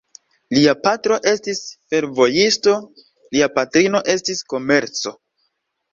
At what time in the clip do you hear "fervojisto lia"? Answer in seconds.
1.93-3.53